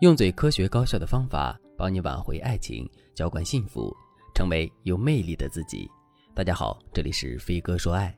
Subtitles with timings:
[0.00, 3.96] 用最科学高效的方法帮你挽回爱情，浇灌幸福，
[4.34, 5.90] 成为有魅力的自己。
[6.34, 8.14] 大家好，这里是飞哥说爱。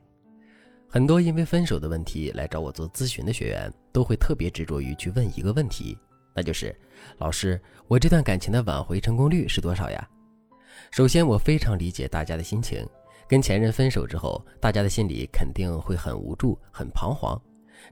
[0.89, 5.97] 很多因为分手的问题来找我做咨询的学员，都会特别执着于去问一个问题，
[6.35, 6.77] 那就是：
[7.17, 7.57] 老师，
[7.87, 10.05] 我这段感情的挽回成功率是多少呀？
[10.91, 12.85] 首先，我非常理解大家的心情，
[13.25, 17.41] 跟前任分手之后，大家的心里肯定会很无助、很彷徨。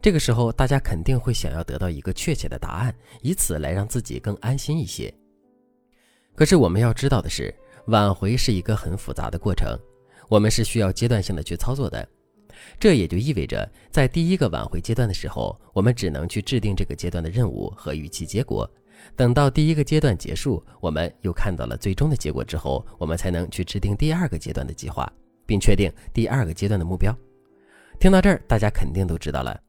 [0.02, 5.14] 这个时候，大家肯定会想要得到一个确切的答案，以此来让自己更安心一些。
[6.36, 7.54] 可是我们要知道的是，
[7.88, 9.78] 挽回是一个很复杂的过程，
[10.30, 12.08] 我们是需要阶段性的去操作的。
[12.80, 18.70] 这也就意味着，在第一个挽回阶段的时候，我们只能去制定这个阶段的任务和预期结果。
[19.16, 25.12] 等到第一个阶段结束，我们又看到了最终的结果之后，我们才能去制定第二个阶段的计划，
[25.46, 27.16] 并确定第二个阶段的目标。
[28.00, 29.60] 听到这儿，大家肯定都知道了。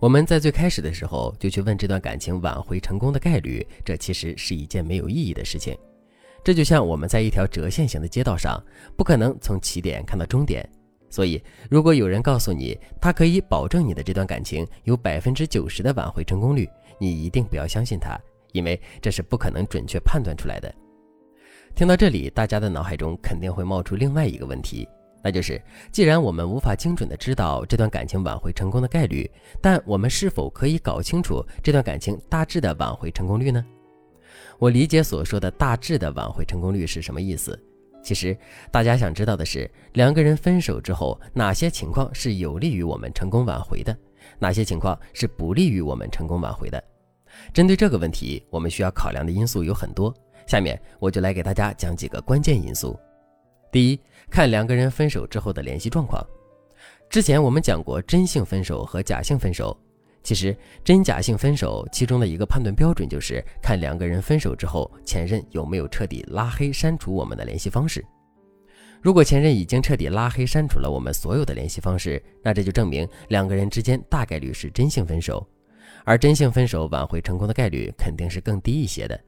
[0.00, 5.76] 我们在最开始的时候就去问这段感情挽回成功的概率，这其实是一件没有意义的事情。
[6.42, 8.58] 这就像我们在一条折线型的街道上，
[8.96, 10.66] 不可能从起点看到终点。
[11.10, 16.66] 所以，如果有人告诉你他可以保证你的这段感情有百分之九十的挽回成功率，
[16.98, 18.18] 你一定不要相信他，
[18.52, 20.74] 因为这是不可能准确判断出来的。
[21.74, 24.88] 听到这里，大家的脑海中肯定会冒出另外一个问题。
[25.22, 25.60] 那就是，
[25.92, 33.64] 既然我们无法精准的知道这段感情挽回成功的概率，但我们是否可以搞清楚这段感情大致的挽回成功率呢？
[34.58, 37.58] 我理解所说的大致的挽回成功率是什么意思。
[38.02, 38.36] 其实，
[38.70, 43.94] 大家想知道的是，两个人分手之后，哪些情况是有利于我们成功挽回的，
[44.38, 46.82] 哪些情况是不利于我们成功挽回的？
[47.52, 50.14] 针对这个问题，我们需要考量的因素有很多。
[50.46, 52.98] 下面我就来给大家讲几个关键因素。
[53.72, 56.24] 第一，看两个人分手之后的联系状况。
[57.08, 59.76] 之前我们讲过真性分手和假性分手。
[60.22, 60.54] 其实
[60.84, 68.04] 真假性分手其中的一个判断标准就是看两个人分手之后，前任有没有彻底拉黑删除我们的联系方式。
[69.00, 75.46] 如果前任已经彻底拉黑删除了我们所有的联系方式，那这就证明两个人之间大概率是真性分手，
[76.04, 79.18] 而真性分手挽回成功的概率肯定是更低一些的。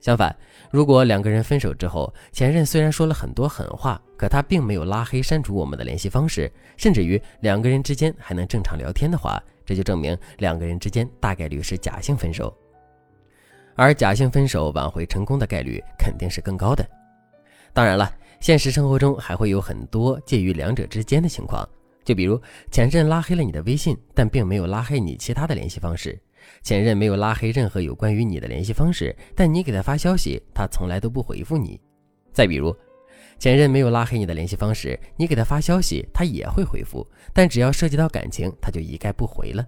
[0.00, 0.34] 相反，
[0.70, 12.56] 如果两个人分手之后，前任虽然说了很多狠话，可他并没有拉黑删除我们的联系方式，甚至于两个人之间还能正常聊天的话，这就证明两个人之间大概率是假性分手。
[13.76, 16.84] 而假性分手挽回成功的概率肯定是更高的。
[17.72, 21.66] 当然了，现实生活中还会有很多介于两者之间的情况，
[22.04, 22.40] 就比如
[22.70, 26.18] 前任拉黑了你的微信，但并没有拉黑你其他的联系方式。
[26.62, 31.80] 前任没有拉黑任何有关于你的联系方式，但你给他发消息，他从来都不回复你。
[32.32, 32.74] 再比如，
[33.38, 39.66] 前任没有拉黑你的联系方式，你给他发消息，他也会回复，但只要涉及到感情，他就一概不回了。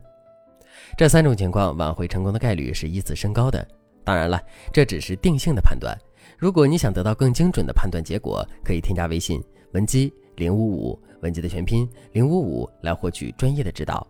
[0.97, 3.67] 这三种情况挽回成功的概率是依次升高的。
[4.05, 4.41] 当然了，
[4.73, 5.97] 这只是定性的判断。
[6.37, 14.07] 如果你想得到更精准的判断结果，可以添加微信文姬零五五，文姬的全拼零五五，来获取专业的指导。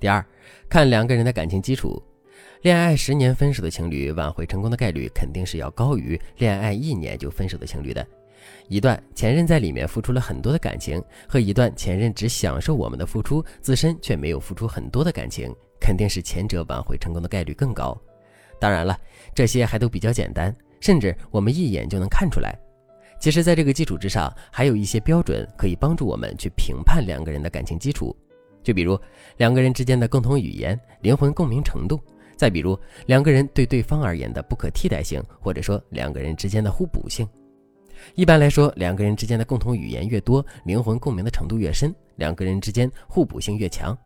[0.00, 0.24] 第二，
[0.68, 2.02] 看两个人的感情基础，
[2.62, 8.06] 恋爱十年分手的情侣挽回成功的概率肯定是要高于恋爱一年就分手的情侣的。
[8.68, 17.98] 一段前任在里面付出了很多的感情，和一段前任只享受我们的付出，自身却没有付出很多的感情，肯定是前者挽回成功的概率更高。
[18.60, 18.98] 当然了，
[19.34, 22.54] 这些还都比较简单，甚至我们一眼就能看出来。
[23.18, 28.14] 其实，在这个基础之上，还有一些标准可以帮助我们去评判两个人的感情基础。
[28.64, 28.98] 就比如
[29.36, 32.00] 两个人之间的共同语言、灵魂共鸣程度，
[32.36, 32.76] 再比如
[33.06, 37.28] 两个人对对方而言的不可替代性，或者说两个人之间的互补性。
[38.16, 43.96] 一般来说，两个人之间的共同语言越多，灵魂共鸣的程度越深，两个人之间互补性越强，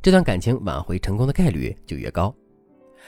[0.00, 2.34] 这段感情挽回成功的概率就越高。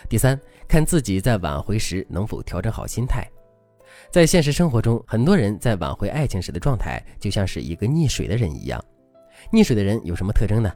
[0.08, 0.38] 第三，
[0.68, 3.26] 看自己在挽回时能否调整好心态。
[4.10, 8.84] 在现实生活中，很多人在挽回爱情时的状态就像是一个溺水的人一样。
[9.50, 10.70] 溺水的人有什么特征呢？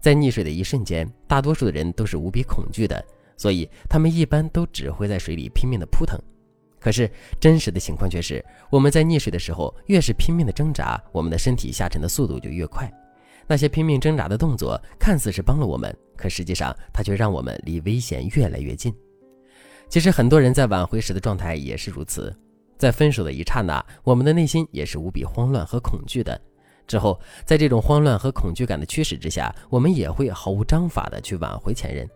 [0.00, 3.04] 在溺水的一瞬间，大多数的人都是无比恐惧的，
[3.36, 6.18] 所以他们一般都只会在水里拼命的扑腾。
[6.78, 7.10] 可是
[7.40, 12.92] 真实的情况却是，我们在溺水的时候，越是拼命的挣扎，我们的身体下沉的速度就越快。
[13.48, 18.94] 那些拼命挣扎的动作，看似是帮了我们，可实际上它却让我们离危险越来越近。
[19.88, 22.36] 其实很多人在挽回时的状态也是如此，
[22.76, 26.40] 在分手的一刹那，我们的内心也是无比慌乱和恐惧的。
[26.86, 32.08] 之后，在这种慌乱和恐惧感的驱使之下，我们也会毫无章法的去挽回前任。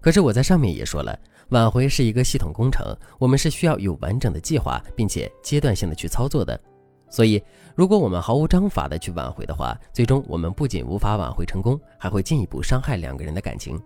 [0.00, 1.16] 可是我在上面也说了，
[1.50, 2.84] 挽回是一个系统工程，
[3.18, 6.60] 我们是需要有完整的计划，并且阶段性的去操作的。
[7.08, 7.42] 所以，
[7.76, 13.80] 如果我们毫无章法的去挽回的话，最终我们不仅无法挽回成功，还会进一步伤害两个人的感情。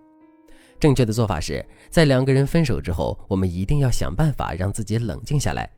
[0.78, 5.68] 正确的做法是在两个人分手之后，我们一定要想办法让自己冷静下来。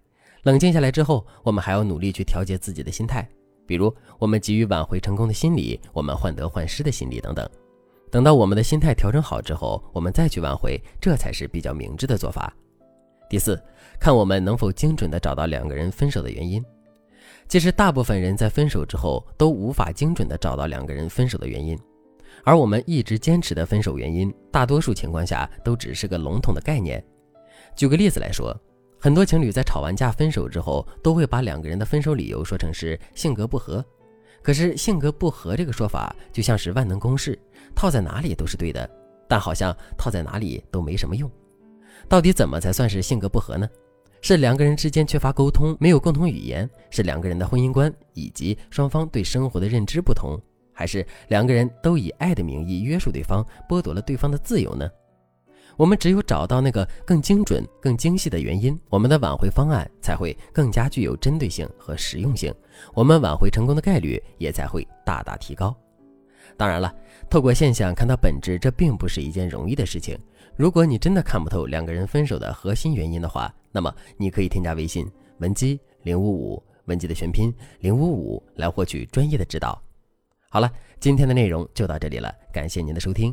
[0.42, 3.28] 冷静下来之后，我们还要努力去调节自己的心态，
[3.68, 7.46] 比如我们急于挽回成功的心理，我们患得患失的心理等等。
[8.10, 12.50] 等到我们的心态调整好之后，我们再去挽回，这才是比较明智的做法。
[13.28, 13.62] 第四，
[14.00, 16.64] 看我们能否精准的找到两个人分手的原因。
[17.46, 21.78] 其实，大部分人在分手之后都无法精准的找到两个人分手的原因，
[22.44, 27.04] 而我们一直坚持的分手原因，大多数情况下都只是个笼统的概念。
[27.76, 28.58] 举个例子来说，
[29.00, 33.84] 很多情侣在吵完架分手之后，都会把两个人的分手理由说成是性格不合。
[34.42, 37.38] 可是，性格不合这个说法就像是万能公式，
[37.74, 38.88] 套在哪里都是对的，
[39.28, 41.30] 但好像套在哪里都没什么用。
[42.08, 43.68] 到底怎么才算是性格不合呢？
[44.20, 50.36] 是两个人之间缺乏沟通，没有共同语言；是两个人的婚姻观以及双方对生活的认知不同；
[50.72, 54.88] 还是两个人都以爱的名义约束对方，剥夺了对方的自由呢？
[55.78, 62.52] 我们只有找到那个更精准、更精细的原因，我们的挽回方案才会更加具有针对性和实用性，
[62.94, 65.72] 我们挽回成功的概率也才会大大提高。
[66.56, 66.92] 当然了，
[67.30, 70.18] 透过现象看到本质，这并不是一件容易的事情。
[70.56, 75.08] 如果你真的看不透两个人分手的核心原因的话，那么你可以添加微信
[75.38, 79.80] 文姬零五五，文姬的全拼零五五，来获取专业的指导。
[80.48, 83.32] 好了，今天的内容就到这里了，感谢您的收听。